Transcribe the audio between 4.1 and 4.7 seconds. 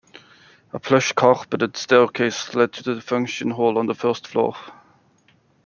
floor.